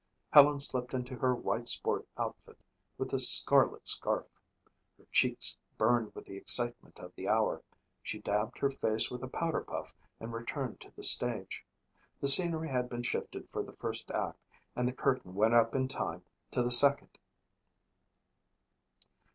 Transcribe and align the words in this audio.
Helen 0.31 0.59
slipped 0.59 0.95
into 0.95 1.15
her 1.15 1.35
white 1.35 1.67
sport 1.67 2.07
outfit 2.17 2.57
with 2.97 3.11
the 3.11 3.19
scarlet 3.19 3.87
scarf. 3.87 4.25
Her 4.97 5.05
cheeks 5.11 5.55
burned 5.77 6.15
with 6.15 6.25
the 6.25 6.37
excitement 6.37 6.97
of 6.97 7.13
the 7.13 7.27
hour. 7.29 7.61
She 8.01 8.17
dabbed 8.17 8.57
her 8.57 8.71
face 8.71 9.11
with 9.11 9.21
a 9.21 9.27
powder 9.27 9.61
puff 9.61 9.93
and 10.19 10.33
returned 10.33 10.81
to 10.81 10.89
the 10.89 11.03
stage. 11.03 11.63
The 12.19 12.27
scenery 12.27 12.69
had 12.71 12.89
been 12.89 13.03
shifted 13.03 13.47
for 13.51 13.61
the 13.61 13.73
first 13.77 14.09
act 14.09 14.39
and 14.75 14.87
the 14.87 14.91
curtain 14.93 15.35
went 15.35 15.53
up 15.53 15.75
on 15.75 15.87
time 15.87 16.23
to 16.49 16.63
the 16.63 16.71
second. 16.71 17.19